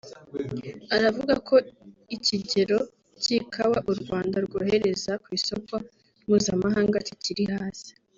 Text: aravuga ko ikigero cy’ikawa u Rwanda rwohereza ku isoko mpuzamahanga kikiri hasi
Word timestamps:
aravuga 0.95 1.33
ko 1.47 1.55
ikigero 2.15 2.77
cy’ikawa 3.21 3.77
u 3.91 3.93
Rwanda 4.01 4.35
rwohereza 4.45 5.11
ku 5.23 5.27
isoko 5.37 5.73
mpuzamahanga 6.25 6.97
kikiri 7.09 7.43
hasi 7.55 7.91